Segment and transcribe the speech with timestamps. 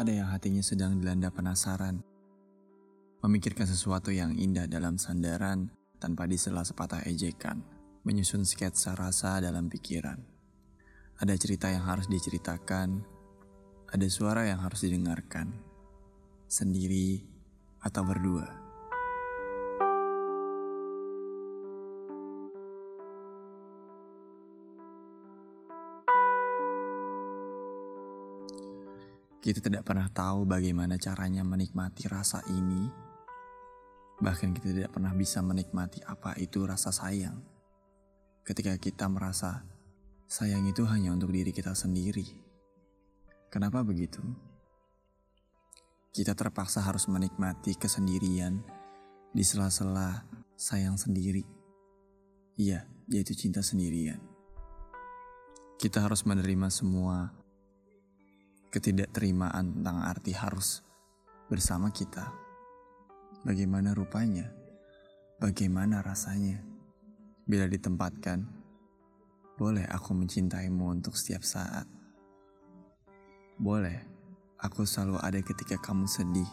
[0.00, 2.00] Ada yang hatinya sedang dilanda penasaran,
[3.20, 5.68] memikirkan sesuatu yang indah dalam sandaran
[6.00, 7.60] tanpa disela sepatah ejekan,
[8.08, 10.16] menyusun sketsa rasa dalam pikiran.
[11.20, 13.04] Ada cerita yang harus diceritakan,
[13.92, 15.52] ada suara yang harus didengarkan,
[16.48, 17.20] sendiri
[17.84, 18.59] atau berdua.
[29.40, 32.92] Kita tidak pernah tahu bagaimana caranya menikmati rasa ini.
[34.20, 37.40] Bahkan kita tidak pernah bisa menikmati apa itu rasa sayang.
[38.44, 39.64] Ketika kita merasa
[40.28, 42.28] sayang itu hanya untuk diri kita sendiri.
[43.48, 44.20] Kenapa begitu?
[46.12, 48.60] Kita terpaksa harus menikmati kesendirian
[49.32, 51.48] di sela-sela sayang sendiri.
[52.60, 54.20] Iya, yaitu cinta sendirian.
[55.80, 57.39] Kita harus menerima semua
[58.70, 60.86] ketidakterimaan tentang arti harus
[61.50, 62.30] bersama kita.
[63.42, 64.46] Bagaimana rupanya?
[65.42, 66.62] Bagaimana rasanya?
[67.42, 68.46] Bila ditempatkan,
[69.58, 71.84] boleh aku mencintaimu untuk setiap saat.
[73.58, 74.06] Boleh,
[74.62, 76.46] aku selalu ada ketika kamu sedih.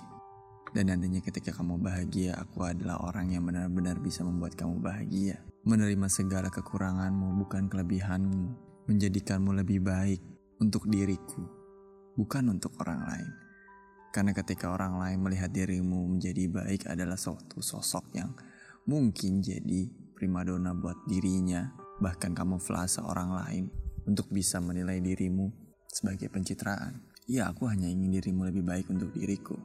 [0.73, 5.39] Dan nantinya ketika kamu bahagia, aku adalah orang yang benar-benar bisa membuat kamu bahagia.
[5.63, 8.43] Menerima segala kekuranganmu bukan kelebihanmu,
[8.89, 10.19] menjadikanmu lebih baik
[10.59, 11.56] untuk diriku
[12.17, 13.29] bukan untuk orang lain.
[14.09, 18.33] Karena ketika orang lain melihat dirimu menjadi baik adalah suatu sosok yang
[18.89, 19.85] mungkin jadi
[20.17, 21.69] primadona buat dirinya,
[22.01, 23.63] bahkan kamuflase orang lain
[24.09, 25.53] untuk bisa menilai dirimu
[25.85, 27.05] sebagai pencitraan.
[27.29, 29.59] Ya, aku hanya ingin dirimu lebih baik untuk diriku.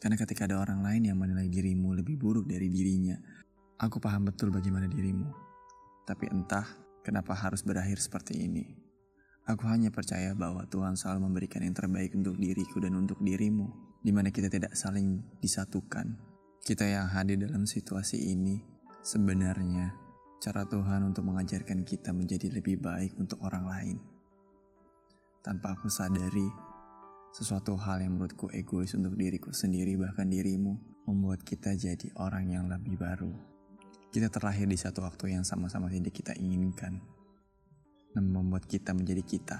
[0.00, 3.14] Karena ketika ada orang lain yang menilai dirimu lebih buruk dari dirinya,
[3.78, 5.28] aku paham betul bagaimana dirimu.
[6.08, 6.64] Tapi entah
[7.04, 8.89] kenapa harus berakhir seperti ini.
[9.48, 13.72] Aku hanya percaya bahwa Tuhan selalu memberikan yang terbaik untuk diriku dan untuk dirimu,
[14.04, 16.20] di mana kita tidak saling disatukan.
[16.60, 18.60] Kita yang hadir dalam situasi ini
[19.00, 19.96] sebenarnya
[20.44, 23.96] cara Tuhan untuk mengajarkan kita menjadi lebih baik untuk orang lain.
[25.40, 26.44] Tanpa aku sadari,
[27.32, 30.76] sesuatu hal yang menurutku egois untuk diriku sendiri bahkan dirimu
[31.08, 33.32] membuat kita jadi orang yang lebih baru.
[34.12, 37.19] Kita terlahir di satu waktu yang sama-sama tidak kita inginkan
[38.14, 39.58] dan membuat kita menjadi kita.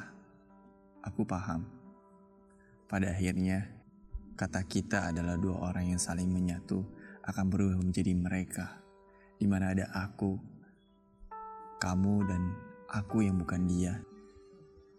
[1.06, 1.64] Aku paham.
[2.90, 3.70] Pada akhirnya,
[4.34, 6.82] kata kita adalah dua orang yang saling menyatu
[7.22, 8.82] akan berubah menjadi mereka,
[9.38, 10.34] di mana ada aku,
[11.78, 12.42] kamu, dan
[12.90, 14.02] aku yang bukan dia,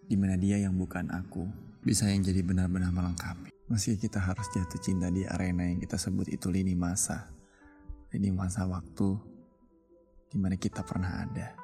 [0.07, 1.45] di mana dia yang bukan aku,
[1.83, 3.51] bisa yang jadi benar-benar melengkapi.
[3.67, 7.31] Meski kita harus jatuh cinta di arena yang kita sebut itu lini masa,
[8.15, 9.15] lini masa waktu,
[10.31, 11.60] di mana kita pernah ada.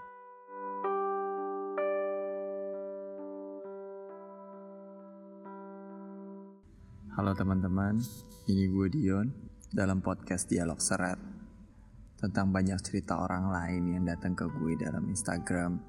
[7.17, 7.97] Halo teman-teman,
[8.45, 9.33] ini gue Dion
[9.73, 11.17] dalam podcast Dialog Serat
[12.13, 15.81] tentang banyak cerita orang lain yang datang ke gue dalam Instagram.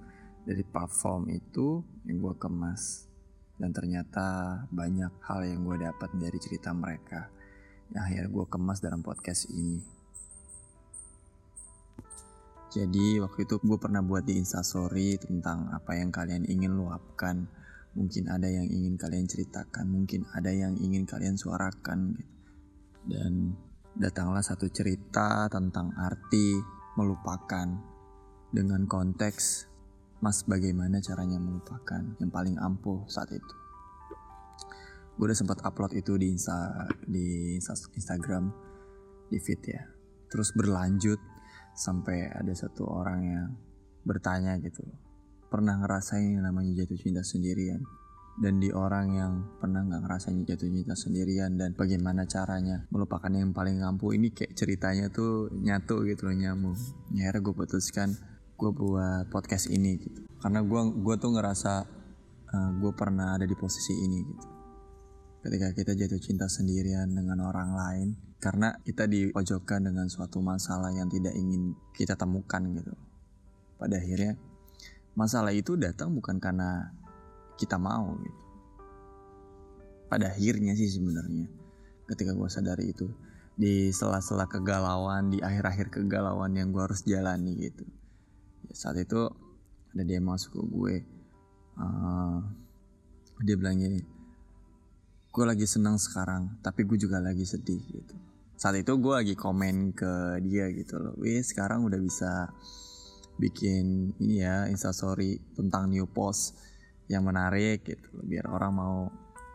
[0.48, 3.12] Dari platform itu yang gue kemas.
[3.60, 7.28] Dan ternyata banyak hal yang gue dapat dari cerita mereka
[7.92, 9.84] yang akhirnya gue kemas dalam podcast ini.
[12.72, 17.52] Jadi waktu itu gue pernah buat di instastory tentang apa yang kalian ingin luapkan
[17.97, 22.37] mungkin ada yang ingin kalian ceritakan, mungkin ada yang ingin kalian suarakan gitu.
[23.09, 23.56] Dan
[23.97, 26.60] datanglah satu cerita tentang arti
[27.00, 27.66] melupakan
[28.53, 29.69] dengan konteks
[30.19, 33.54] Mas bagaimana caranya melupakan yang paling ampuh saat itu.
[35.15, 37.55] Gue udah sempat upload itu di Insta di
[37.94, 38.50] Instagram
[39.31, 39.82] di feed ya.
[40.26, 41.22] Terus berlanjut
[41.78, 43.49] sampai ada satu orang yang
[44.03, 44.82] bertanya gitu
[45.48, 47.81] pernah ngerasain yang namanya jatuh cinta sendirian.
[48.38, 53.50] Dan di orang yang pernah nggak ngerasain jatuh cinta sendirian dan bagaimana caranya melupakan yang
[53.50, 56.78] paling ampuh ini kayak ceritanya tuh nyatu gitu loh nyamuk
[57.19, 58.14] akhirnya gue putuskan
[58.54, 60.22] gue buat podcast ini gitu.
[60.38, 61.72] Karena gue gue tuh ngerasa
[62.47, 64.46] uh, eh, gue pernah ada di posisi ini gitu.
[65.43, 68.08] Ketika kita jatuh cinta sendirian dengan orang lain
[68.38, 72.94] karena kita dipojokkan dengan suatu masalah yang tidak ingin kita temukan gitu.
[73.78, 74.38] Pada akhirnya
[75.19, 76.94] masalah itu datang bukan karena
[77.59, 78.43] kita mau gitu.
[80.06, 81.50] Pada akhirnya sih sebenarnya
[82.06, 83.11] ketika gue sadari itu
[83.59, 87.82] di sela-sela kegalauan di akhir-akhir kegalauan yang gue harus jalani gitu.
[88.70, 89.26] Ya, saat itu
[89.91, 90.94] ada dia masuk ke gue,
[91.82, 92.38] uh,
[93.43, 94.06] dia bilang gini,
[95.35, 98.15] gue lagi senang sekarang, tapi gue juga lagi sedih gitu.
[98.55, 102.55] Saat itu gue lagi komen ke dia gitu loh, wih sekarang udah bisa
[103.38, 106.58] bikin ini ya instastory tentang new post
[107.06, 108.94] yang menarik gitu biar orang mau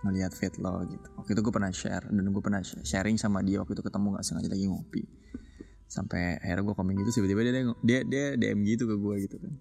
[0.03, 1.07] ngelihat feed lo gitu.
[1.15, 4.25] Waktu itu gue pernah share dan gue pernah sharing sama dia waktu itu ketemu nggak
[4.25, 5.03] sengaja lagi ngopi.
[5.87, 9.53] Sampai akhirnya gue komen gitu tiba-tiba dia, dia dia DM gitu ke gue gitu kan.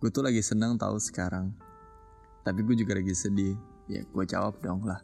[0.00, 1.52] Gue tuh lagi senang tahu sekarang
[2.44, 3.56] tapi gue juga lagi sedih.
[3.90, 5.02] Ya gue jawab dong lah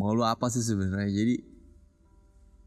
[0.00, 1.12] mau lu apa sih sebenarnya?
[1.12, 1.34] Jadi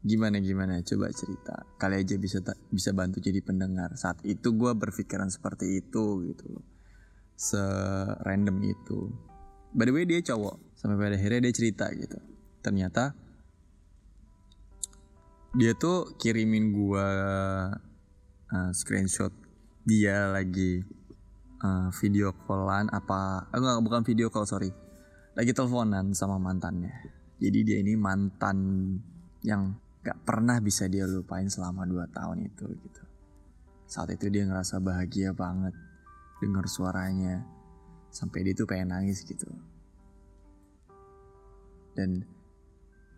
[0.04, 0.84] gimana gimana?
[0.84, 1.64] Coba cerita.
[1.80, 3.96] Kali aja bisa bisa bantu jadi pendengar.
[3.96, 6.64] Saat itu gue berpikiran seperti itu gitu loh.
[7.34, 7.58] Se
[8.22, 9.08] random itu.
[9.72, 10.76] By the way dia cowok.
[10.76, 12.20] Sampai pada akhirnya dia cerita gitu.
[12.60, 13.16] Ternyata
[15.54, 17.08] dia tuh kirimin gua
[18.52, 19.32] uh, screenshot.
[19.86, 20.84] Dia lagi
[21.64, 24.70] uh, video callan apa eh, enggak bukan video call sorry.
[25.34, 26.92] Lagi teleponan sama mantannya.
[27.42, 28.58] Jadi dia ini mantan
[29.42, 29.74] yang
[30.04, 33.02] gak pernah bisa dia lupain selama 2 tahun itu gitu.
[33.88, 35.72] Saat itu dia ngerasa bahagia banget
[36.44, 37.40] dengar suaranya.
[38.12, 39.48] Sampai dia tuh pengen nangis gitu.
[41.96, 42.20] Dan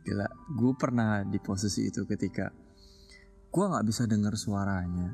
[0.06, 2.54] gila gue pernah di posisi itu ketika
[3.50, 5.10] gue nggak bisa dengar suaranya.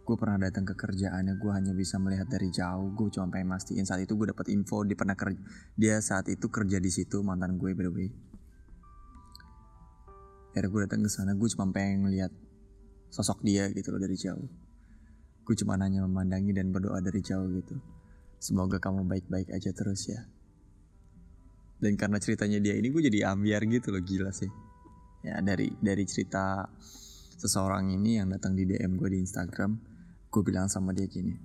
[0.00, 2.90] Gue pernah datang ke kerjaannya gue hanya bisa melihat dari jauh.
[2.96, 3.84] Gue cuma pengen mastiin.
[3.84, 5.38] Saat itu gue dapat info dia pernah kerja
[5.76, 8.08] dia saat itu kerja di situ mantan gue by the way
[10.50, 12.32] akhirnya gue datang ke sana gue cuma pengen ngeliat
[13.10, 14.48] sosok dia gitu loh dari jauh
[15.46, 17.78] gue cuma hanya memandangi dan berdoa dari jauh gitu
[18.40, 20.24] Semoga kamu baik-baik aja terus ya.
[21.76, 24.48] Dan karena ceritanya dia ini gue jadi ambiar gitu loh gila sih.
[25.20, 26.64] Ya dari dari cerita
[27.36, 29.76] seseorang ini yang datang di DM gue di Instagram,
[30.32, 31.36] gue bilang sama dia gini.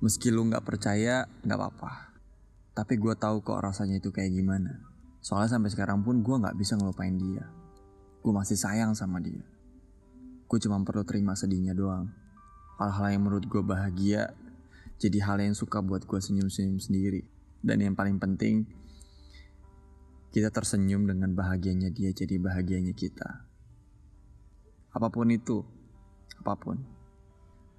[0.00, 1.92] Meski lu nggak percaya, nggak apa-apa.
[2.72, 4.80] Tapi gue tahu kok rasanya itu kayak gimana.
[5.20, 7.44] Soalnya sampai sekarang pun gue nggak bisa ngelupain dia.
[8.24, 9.44] Gue masih sayang sama dia.
[10.48, 12.08] Gue cuma perlu terima sedihnya doang.
[12.80, 14.32] Hal-hal yang menurut gue bahagia
[14.96, 17.20] jadi hal yang suka buat gue senyum-senyum sendiri.
[17.60, 18.64] Dan yang paling penting,
[20.32, 23.44] kita tersenyum dengan bahagianya dia jadi bahagianya kita.
[24.96, 25.60] Apa pun itu,
[26.40, 26.80] apa pun.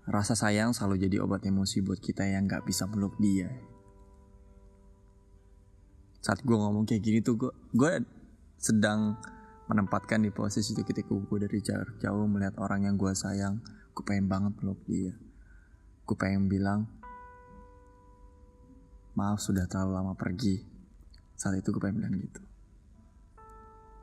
[0.06, 3.50] Rasa sayang selalu jadi obat emosi buat kita yang gak bisa meluk dia.
[6.22, 8.06] Saat gue ngomong kayak gini tuh gue, gue
[8.62, 9.18] sedang
[9.66, 13.62] menempatkan di posisi itu ketika gue dari jauh, jauh melihat orang yang gue sayang,
[13.98, 15.14] gue pengen banget meluk dia.
[16.06, 16.86] Gue pengen bilang,
[19.18, 20.62] maaf sudah terlalu lama pergi.
[21.34, 22.42] Saat itu gue pengen bilang gitu.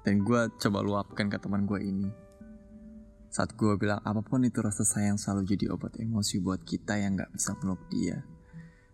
[0.02, 2.10] Dan gue coba luapkan ke teman gue ini.
[3.30, 7.16] Saat gue bilang apa pun itu rasa sayang selalu jadi obat emosi buat kita yang
[7.16, 8.26] gak bisa peluk dia.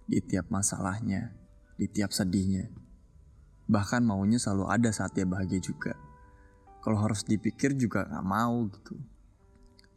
[0.04, 1.32] Di tiap masalahnya,
[1.80, 2.68] di tiap sedihnya.
[3.72, 6.07] Bahkan maunya selalu ada saat dia bahagia juga.
[6.80, 8.94] Kalau harus dipikir juga gak mau gitu.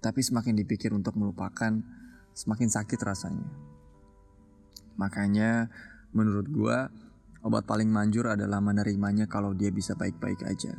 [0.01, 1.77] Tapi semakin dipikir untuk melupakan,
[2.33, 3.49] semakin sakit rasanya.
[4.97, 5.69] Makanya
[6.11, 6.77] Menurut gue,
[7.47, 10.75] obat paling manjur adalah menerimanya kalau dia bisa baik-baik aja.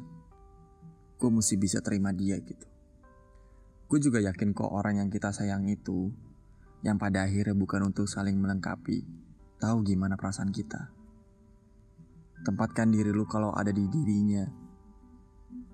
[1.17, 2.69] Gue mesti bisa terima dia gitu.
[3.89, 6.13] Gue juga yakin kok orang yang kita sayang itu,
[6.85, 9.05] yang pada akhirnya bukan untuk saling melengkapi,
[9.57, 10.93] tahu gimana perasaan kita.
[12.45, 14.45] Tempatkan diri lu kalau ada di dirinya.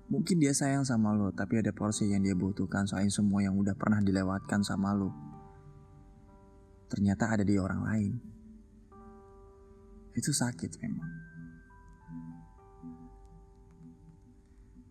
[0.09, 3.77] Mungkin dia sayang sama lo, tapi ada porsi yang dia butuhkan soal semua yang udah
[3.77, 5.13] pernah dilewatkan sama lo.
[6.89, 8.13] Ternyata ada di orang lain
[10.17, 11.11] itu sakit memang.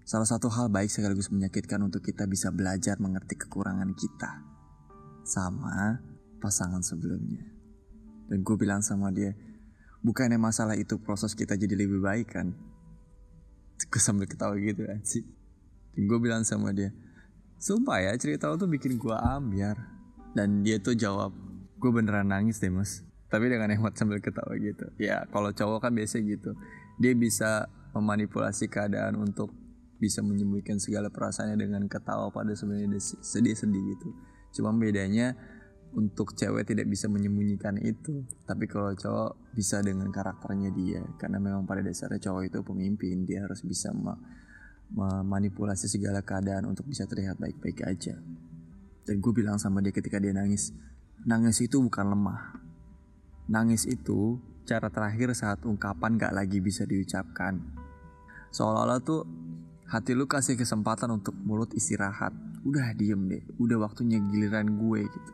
[0.08, 4.40] Salah satu hal baik sekaligus menyakitkan untuk kita bisa belajar mengerti kekurangan kita
[5.26, 6.00] sama
[6.40, 7.44] pasangan sebelumnya.
[8.30, 9.37] Dan gue bilang sama dia,
[10.00, 12.56] bukannya masalah itu proses kita jadi lebih baik kan?
[13.87, 15.23] Gue sambil ketawa gitu kan sih.
[15.94, 16.90] Gue bilang sama dia,
[17.62, 19.78] sumpah ya cerita lo tuh bikin gue ambiar.
[20.35, 21.35] Dan dia tuh jawab,
[21.78, 25.92] gue beneran nangis deh mas tapi dengan hemat sambil ketawa gitu ya kalau cowok kan
[25.92, 26.56] biasa gitu
[26.97, 29.52] dia bisa memanipulasi keadaan untuk
[30.00, 34.08] bisa menyembunyikan segala perasaannya dengan ketawa pada sebenarnya sedih-sedih gitu
[34.58, 35.37] cuma bedanya
[35.97, 41.64] untuk cewek tidak bisa menyembunyikan itu tapi kalau cowok bisa dengan karakternya dia karena memang
[41.64, 43.88] pada dasarnya cowok itu pemimpin dia harus bisa
[44.92, 48.21] memanipulasi segala keadaan untuk bisa terlihat baik-baik aja
[49.09, 50.76] dan gue bilang sama dia ketika dia nangis
[51.25, 52.68] nangis itu bukan lemah
[53.49, 54.37] Nangis itu
[54.68, 57.57] cara terakhir saat ungkapan gak lagi bisa diucapkan.
[58.52, 59.25] Seolah-olah tuh
[59.88, 62.37] hati lu kasih kesempatan untuk mulut istirahat.
[62.68, 65.33] Udah diem deh, udah waktunya giliran gue gitu.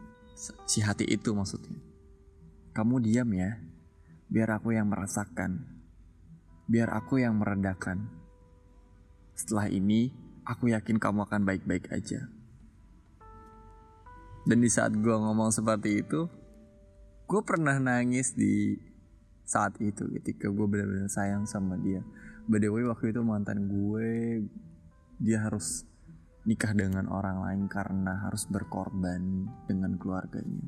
[0.66, 1.78] Si hati itu maksudnya.
[2.74, 3.58] Kamu diam ya,
[4.26, 5.62] biar aku yang merasakan.
[6.66, 8.10] Biar aku yang meredakan.
[9.38, 10.10] Setelah ini,
[10.42, 12.26] aku yakin kamu akan baik-baik aja.
[14.44, 16.28] Dan di saat gue ngomong seperti itu,
[17.24, 18.76] gue pernah nangis di
[19.44, 22.00] saat itu ketika gue benar-benar sayang sama dia
[22.48, 24.40] by the way waktu itu mantan gue
[25.20, 25.84] dia harus
[26.44, 30.64] nikah dengan orang lain karena harus berkorban dengan keluarganya.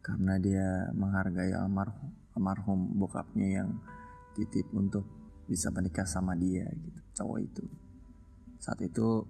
[0.00, 3.80] Karena dia menghargai almarhum almarhum bokapnya yang
[4.36, 5.04] titip untuk
[5.48, 7.64] bisa menikah sama dia gitu cowok itu.
[8.60, 9.24] Saat itu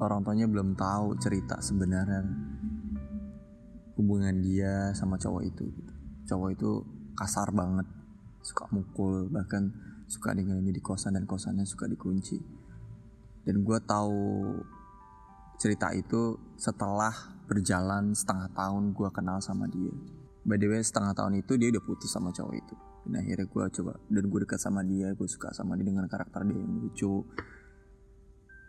[0.00, 2.24] orang tuanya belum tahu cerita sebenarnya
[3.98, 5.92] hubungan dia sama cowok itu gitu.
[6.32, 6.70] cowok itu
[7.12, 7.84] kasar banget
[8.40, 9.68] suka mukul bahkan
[10.08, 12.40] suka ninggalin di kosan dan kosannya suka dikunci
[13.42, 14.20] dan gue tahu
[15.58, 17.14] cerita itu setelah
[17.46, 19.94] berjalan setengah tahun gue kenal sama dia.
[20.42, 22.74] By the way setengah tahun itu dia udah putus sama cowok itu.
[23.02, 26.42] Dan akhirnya gue coba dan gue dekat sama dia gue suka sama dia dengan karakter
[26.46, 27.22] dia yang lucu.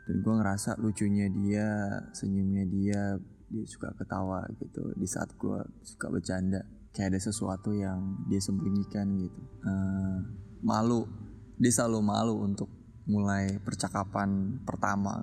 [0.03, 1.67] Dan gue ngerasa lucunya dia
[2.13, 3.01] senyumnya dia
[3.49, 4.93] dia suka ketawa gitu.
[4.97, 6.61] Di saat gue suka bercanda
[6.93, 9.41] kayak ada sesuatu yang dia sembunyikan gitu.
[9.65, 10.17] Uh,
[10.61, 11.09] malu
[11.57, 15.19] dia selalu malu untuk mulai percakapan pertama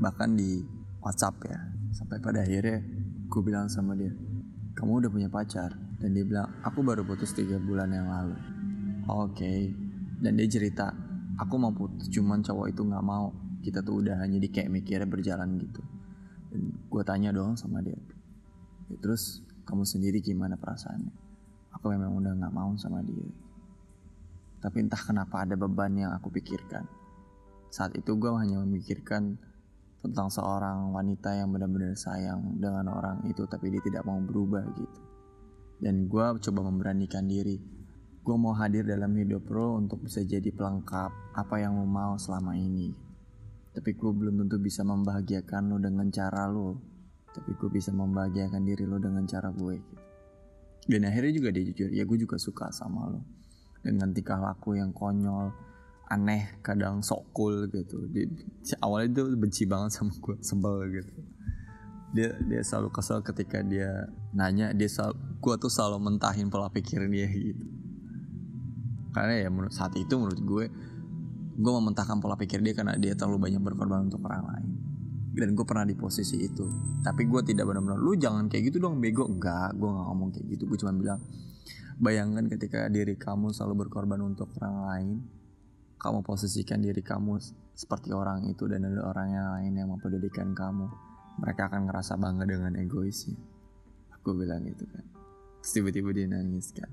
[0.00, 0.64] bahkan di
[1.04, 1.58] WhatsApp ya.
[1.92, 2.84] Sampai pada akhirnya
[3.28, 4.12] gue bilang sama dia
[4.78, 5.74] kamu udah punya pacar?
[5.98, 8.36] Dan dia bilang aku baru putus tiga bulan yang lalu.
[9.08, 9.34] Oke.
[9.34, 9.60] Okay.
[10.18, 10.90] dan dia cerita
[11.38, 13.34] aku mau putus cuman cowok itu nggak mau.
[13.58, 15.82] Kita tuh udah hanya di kayak mikirnya berjalan gitu.
[16.48, 17.98] Dan gue tanya dong sama dia
[18.88, 21.12] ya, terus kamu sendiri gimana perasaannya?
[21.76, 23.28] Aku memang udah nggak mau sama dia.
[24.58, 26.97] Tapi entah kenapa ada beban yang aku pikirkan
[27.68, 29.36] saat itu gue hanya memikirkan
[29.98, 35.00] tentang seorang wanita yang benar-benar sayang dengan orang itu tapi dia tidak mau berubah gitu.
[35.78, 37.58] Dan gue coba memberanikan diri.
[38.22, 42.54] Gue mau hadir dalam hidup lo untuk bisa jadi pelengkap apa yang lo mau selama
[42.58, 42.92] ini.
[43.72, 46.78] Tapi gue belum tentu bisa membahagiakan lo dengan cara lo.
[47.30, 50.04] Tapi gue bisa membahagiakan diri lo dengan cara gue gitu.
[50.88, 53.20] Dan akhirnya juga dia jujur ya gue juga suka sama lo.
[53.84, 55.67] Dengan tingkah laku yang konyol
[56.08, 58.08] aneh kadang sok cool gitu.
[58.08, 58.24] Dia,
[58.80, 61.12] awalnya itu benci banget sama gue sebel gitu.
[62.16, 67.04] Dia dia selalu kesel ketika dia nanya dia selalu gue tuh selalu mentahin pola pikir
[67.12, 67.64] dia gitu.
[69.12, 70.64] Karena ya menurut saat itu menurut gue
[71.58, 74.70] gue mementahkan pola pikir dia karena dia terlalu banyak berkorban untuk orang lain.
[75.38, 76.66] Dan gue pernah di posisi itu.
[77.04, 79.28] Tapi gue tidak benar-benar lu jangan kayak gitu dong bego.
[79.28, 80.64] Enggak gue nggak ngomong kayak gitu.
[80.64, 81.20] Gue cuma bilang
[82.00, 85.37] bayangkan ketika diri kamu selalu berkorban untuk orang lain
[85.98, 87.42] kamu posisikan diri kamu
[87.74, 90.86] seperti orang itu dan ada orang yang lain yang mempedulikan kamu
[91.38, 93.38] mereka akan ngerasa bangga dengan egoisnya.
[94.18, 95.06] Aku bilang gitu kan.
[95.62, 96.90] Tiba-tiba dia nangis kan.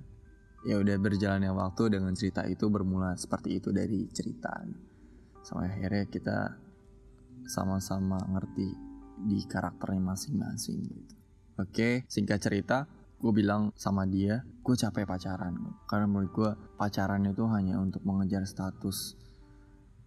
[0.65, 4.65] Ya udah berjalannya waktu dengan cerita itu bermula seperti itu dari cerita
[5.45, 6.37] sampai akhirnya kita
[7.45, 8.73] sama-sama ngerti
[9.29, 11.15] di karakternya masing-masing gitu.
[11.61, 15.55] Oke, singkat cerita, gue bilang sama dia, gue capek pacaran.
[15.87, 19.17] Karena menurut gue pacaran itu hanya untuk mengejar status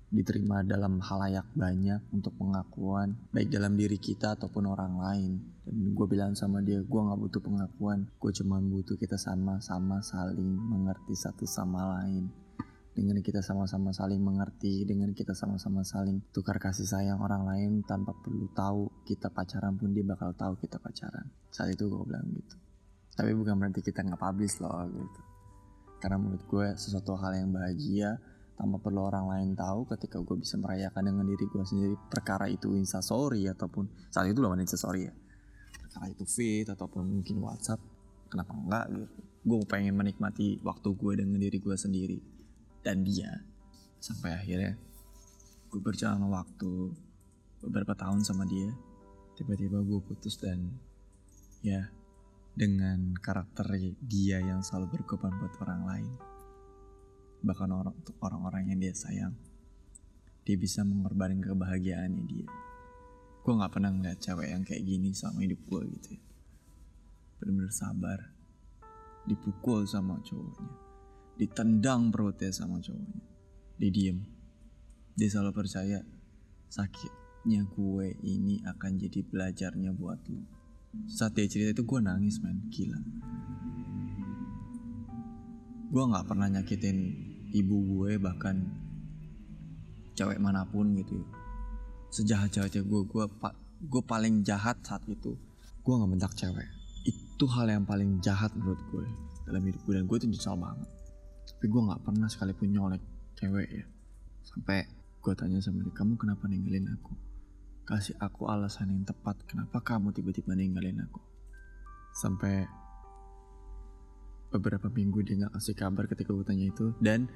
[0.09, 5.37] diterima dalam halayak banyak untuk pengakuan baik dalam diri kita ataupun orang lain
[5.69, 10.49] dan gue bilang sama dia gue nggak butuh pengakuan gue cuma butuh kita sama-sama saling
[10.49, 12.25] mengerti satu sama lain
[12.99, 18.11] dengan kita sama-sama saling mengerti, dengan kita sama-sama saling tukar kasih sayang orang lain tanpa
[18.11, 21.31] perlu tahu kita pacaran pun dia bakal tahu kita pacaran.
[21.55, 22.59] Saat itu gue bilang gitu.
[23.19, 25.21] Tapi bukan berarti kita nggak publish loh gitu.
[25.99, 28.15] Karena menurut gue sesuatu hal yang bahagia
[28.59, 32.75] tanpa perlu orang lain tahu ketika gue bisa merayakan dengan diri gue sendiri perkara itu
[32.75, 35.15] instastory ataupun saat itu ada instastory ya
[35.79, 37.79] perkara itu feed ataupun mungkin whatsapp
[38.27, 39.07] kenapa enggak gitu
[39.47, 42.19] gue pengen menikmati waktu gue dengan diri gue sendiri
[42.83, 43.31] dan dia
[44.03, 44.75] sampai akhirnya
[45.71, 46.91] gue berjalan waktu
[47.63, 48.75] beberapa tahun sama dia
[49.39, 50.67] tiba-tiba gue putus dan
[51.63, 51.87] ya
[52.59, 53.71] dengan karakter
[54.03, 56.13] dia yang selalu berkorban buat orang lain.
[57.47, 59.31] Bahkan orang untuk orang-orang yang dia sayang
[60.43, 62.49] dia bisa mengorbankan kebahagiaannya dia.
[63.47, 66.23] Gue nggak pernah ngeliat cewek yang kayak gini sama hidup gue gitu ya.
[67.39, 68.21] Bener-bener sabar.
[69.29, 70.73] Dipukul sama cowoknya.
[71.39, 73.23] Ditendang perutnya sama cowoknya.
[73.77, 74.19] Dia diem.
[75.15, 76.01] Dia selalu percaya
[76.73, 80.58] sakitnya gue ini akan jadi belajarnya buat lo
[81.09, 83.01] saat dia cerita itu gue nangis man gila.
[85.89, 86.99] Gue nggak pernah nyakitin
[87.53, 88.65] ibu gue bahkan
[90.17, 91.27] cewek mana pun gitu ya.
[92.09, 93.53] sejahat jahatnya gue gue pak
[93.85, 95.37] gue paling jahat saat itu
[95.85, 96.69] gue nggak bentak cewek.
[97.05, 99.07] Itu hal yang paling jahat menurut gue
[99.49, 100.89] dalam hidup gue dan gue tuh nyesal banget.
[101.49, 103.03] Tapi gue nggak pernah sekalipun nyolek
[103.37, 103.87] cewek ya.
[104.45, 104.89] Sampai
[105.21, 107.28] gue tanya sama dia kamu kenapa ninggalin aku
[107.89, 111.25] kasih aku alasan yang tepat kenapa kamu tiba-tiba ninggalin aku.
[112.13, 112.69] Sampai
[114.53, 116.93] beberapa minggu dia nggak kasih kabar ketika gue tanya itu.
[117.01, 117.33] Dan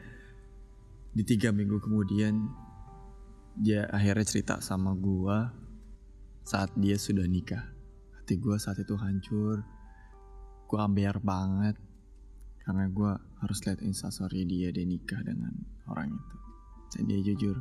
[1.16, 2.52] di tiga minggu kemudian
[3.56, 5.38] dia akhirnya cerita sama gue
[6.44, 7.73] saat dia sudah nikah.
[8.21, 9.64] Hati gue saat itu hancur.
[10.68, 11.80] Gue ambiar banget.
[12.61, 15.56] Karena gue harus lihat instastory dia dia nikah dengan
[15.88, 16.37] orang itu.
[16.92, 17.56] Dan dia jujur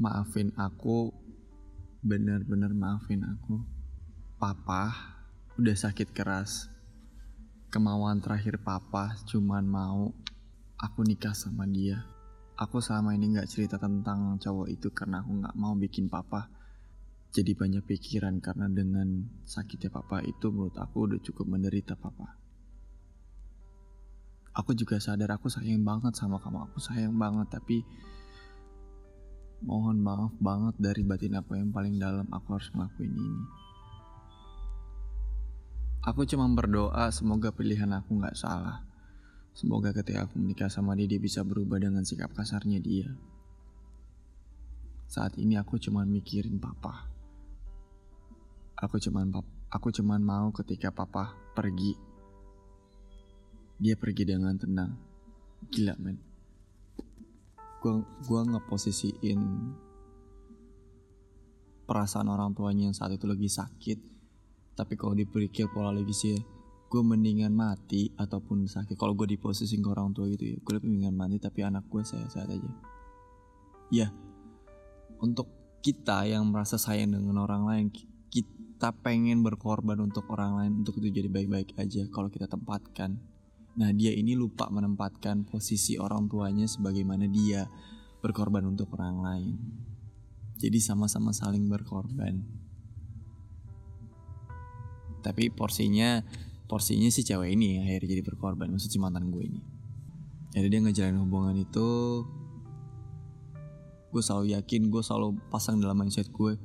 [0.00, 1.12] maafin aku
[2.00, 3.60] bener-bener maafin aku.
[4.40, 4.92] Papa
[5.60, 6.72] udah sakit keras.
[7.70, 10.10] Kemauan terakhir papa cuman mau
[10.80, 12.02] aku nikah sama dia.
[12.56, 16.50] Aku selama ini nggak cerita tentang cowok itu karena aku nggak mau bikin papa
[17.30, 22.34] jadi banyak pikiran karena dengan sakitnya papa itu menurut aku udah cukup menderita papa.
[24.50, 27.86] Aku juga sadar aku sayang banget sama kamu, aku sayang banget tapi
[29.60, 33.44] mohon maaf banget dari batin aku yang paling dalam aku harus ngelakuin ini.
[36.00, 38.80] Aku cuma berdoa semoga pilihan aku nggak salah.
[39.52, 43.12] Semoga ketika aku menikah sama dia, dia bisa berubah dengan sikap kasarnya dia.
[45.10, 47.10] Saat ini aku cuma mikirin papa.
[48.80, 51.98] Aku cuman aku cuman mau ketika papa pergi.
[53.76, 54.96] Dia pergi dengan tenang.
[55.68, 56.29] Gila men.
[57.80, 59.40] Gua gua ngeposisiin
[61.88, 63.98] perasaan orang tuanya yang saat itu lagi sakit.
[64.76, 66.36] Tapi kalau dipikir pola lagi sih
[66.90, 70.72] gue mendingan mati ataupun sakit kalau gue di posisi ke orang tua gitu ya gue
[70.74, 72.70] lebih mendingan mati tapi anak gue sehat-sehat aja
[73.94, 74.10] ya
[75.22, 75.46] untuk
[75.86, 77.86] kita yang merasa sayang dengan orang lain
[78.80, 83.20] kita pengen berkorban untuk orang lain untuk itu jadi baik-baik aja kalau kita tempatkan.
[83.78, 87.68] Nah dia ini lupa menempatkan posisi orang tuanya sebagaimana dia
[88.18, 89.56] berkorban untuk orang lain.
[90.58, 92.42] Jadi sama-sama saling berkorban.
[95.20, 96.24] Tapi porsinya
[96.66, 99.60] porsinya si cewek ini akhirnya jadi berkorban maksud si mantan gue ini.
[100.50, 101.88] Jadi dia ngejalanin hubungan itu
[104.10, 106.58] gue selalu yakin gue selalu pasang dalam mindset gue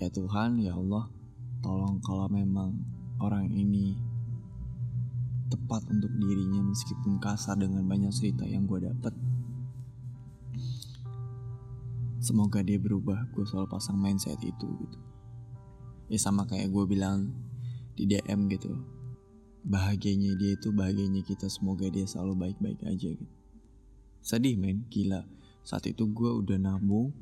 [0.00, 1.12] Ya Tuhan, ya Allah,
[1.60, 2.72] tolong kalau memang
[3.20, 4.00] orang ini
[5.50, 9.12] tepat untuk dirinya meskipun kasar dengan banyak cerita yang gue dapet.
[12.22, 14.98] Semoga dia berubah, gue selalu pasang mindset itu gitu.
[16.06, 17.34] Ya sama kayak gue bilang
[17.98, 18.70] di DM gitu.
[19.66, 23.36] Bahagianya dia itu bahagianya kita, semoga dia selalu baik-baik aja gitu.
[24.22, 25.26] Sedih men, gila.
[25.64, 27.12] Saat itu gue udah nabung,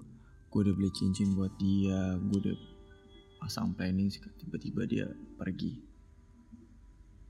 [0.49, 2.57] gue udah beli cincin buat dia gue udah
[3.39, 4.09] pasang planning
[4.41, 5.88] tiba-tiba dia pergi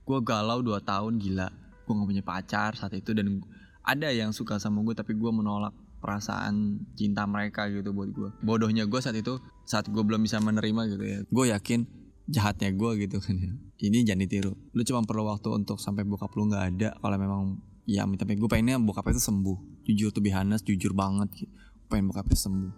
[0.09, 1.53] gue galau 2 tahun gila.
[1.85, 3.44] Gue gak punya pacar saat itu dan
[3.85, 8.87] ada yang suka sama gue tapi gue menolak perasaan cinta mereka gitu buat gue bodohnya
[8.87, 11.18] gue saat itu saat gue belum bisa menerima gitu ya.
[11.29, 11.85] Gue yakin
[12.29, 13.53] jahatnya gue gitu kan ya.
[13.79, 14.53] Ini jangan ditiru.
[14.73, 17.42] Lu cuma perlu waktu untuk sampai bokap lu nggak ada kalau memang
[17.85, 19.85] ya tapi gue pengennya bokap itu sembuh.
[19.85, 21.53] Jujur tuh bihanas jujur banget gitu.
[21.92, 22.73] Pengen bokapnya sembuh.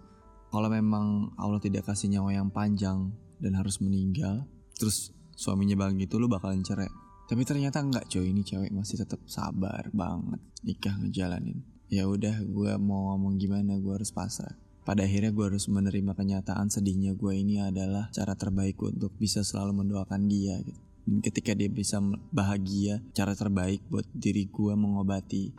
[0.51, 4.43] Kalau memang Allah tidak kasih nyawa yang panjang dan harus meninggal,
[4.75, 6.91] terus suaminya bang gitu lu bakalan cerai.
[7.31, 11.63] Tapi ternyata enggak coy, ini cewek masih tetap sabar banget nikah ngejalanin.
[11.87, 14.51] Ya udah, gue mau ngomong gimana, gue harus pasrah.
[14.83, 19.79] Pada akhirnya gue harus menerima kenyataan sedihnya gue ini adalah cara terbaik untuk bisa selalu
[19.79, 20.75] mendoakan dia gitu.
[21.07, 22.03] Dan ketika dia bisa
[22.35, 25.55] bahagia, cara terbaik buat diri gue mengobati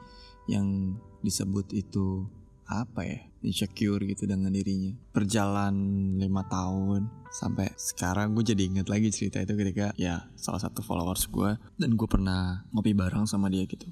[0.52, 0.92] yang
[1.24, 2.28] disebut itu
[2.72, 4.94] apa ya insecure gitu dengan dirinya.
[5.12, 5.74] Berjalan
[6.16, 11.26] lima tahun sampai sekarang gue jadi inget lagi cerita itu ketika ya salah satu followers
[11.28, 13.90] gue dan gue pernah ngopi bareng sama dia gitu.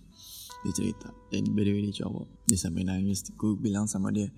[0.64, 2.26] Dia cerita dan by the dia cowok.
[2.46, 4.30] Dia sampai nangis gue bilang sama dia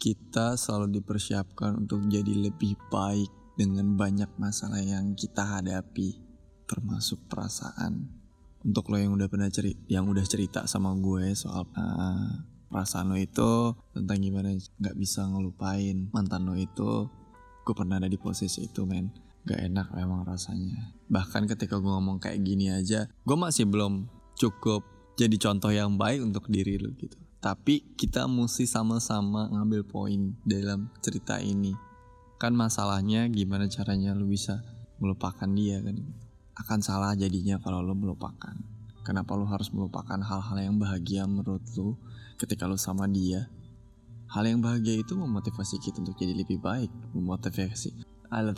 [0.00, 3.28] kita selalu dipersiapkan untuk jadi lebih baik
[3.60, 6.16] dengan banyak masalah yang kita hadapi
[6.64, 8.08] termasuk perasaan.
[8.60, 13.18] Untuk lo yang udah pernah cerita yang udah cerita sama gue soal uh, perasaan lo
[13.18, 16.08] itu tentang gimana nggak bisa ngelupain.
[16.14, 17.10] Mantan lo itu
[17.66, 19.10] gue pernah ada di posisi itu men.
[19.40, 20.94] Gak enak memang rasanya.
[21.10, 24.06] Bahkan ketika gue ngomong kayak gini aja gue masih belum
[24.38, 24.86] cukup
[25.18, 27.18] jadi contoh yang baik untuk diri lo gitu.
[27.40, 31.72] Tapi kita mesti sama-sama ngambil poin dalam cerita ini.
[32.40, 34.60] Kan masalahnya gimana caranya lo bisa
[35.00, 35.96] melupakan dia kan?
[36.56, 38.56] Akan salah jadinya kalau lo melupakan.
[39.00, 41.96] Kenapa lo harus melupakan hal-hal yang bahagia menurut lo
[42.40, 43.44] ketika lo sama dia
[44.32, 47.92] hal yang bahagia itu memotivasi kita untuk jadi lebih baik memotivasi.
[48.32, 48.56] Alah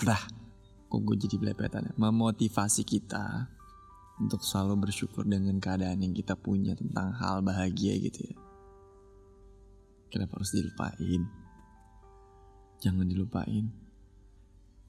[0.86, 1.92] kok gue jadi belepetan ya?
[1.98, 3.50] Memotivasi kita
[4.22, 8.36] untuk selalu bersyukur dengan keadaan yang kita punya tentang hal bahagia gitu ya.
[10.12, 11.22] Kenapa harus dilupain?
[12.84, 13.72] Jangan dilupain.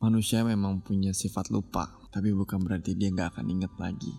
[0.03, 4.13] Manusia memang punya sifat lupa Tapi bukan berarti dia gak akan inget lagi.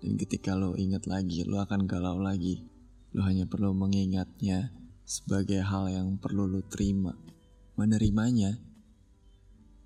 [0.00, 2.75] Dan ketika lo inget lagi, lo akan galau lagi.
[3.16, 4.76] Lo hanya perlu mengingatnya
[5.08, 7.16] sebagai hal yang perlu lo terima.
[7.80, 8.60] Menerimanya.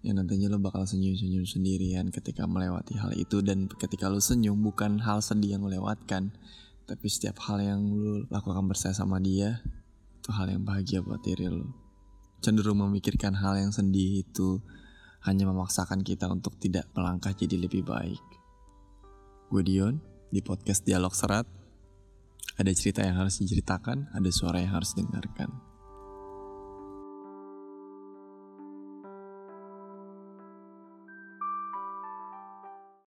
[0.02, 3.38] Ya nantinya lo bakal senyum-senyum sendirian ketika melewati hal itu.
[3.38, 6.34] Dan ketika lo senyum bukan hal sedih yang lo lewatkan.
[6.90, 9.62] Tapi setiap hal yang lo lakukan bersama sama dia,
[10.18, 11.70] itu hal yang bahagia buat diri lo.
[12.42, 14.58] Cenderung memikirkan hal yang sedih itu
[15.22, 18.18] hanya memaksakan kita untuk tidak melangkah jadi lebih baik.
[19.54, 20.02] Gue Dion,
[20.34, 21.59] di podcast Dialog Serat,
[22.60, 25.69] ada cerita yang harus diceritakan, ada suara yang harus didengarkan.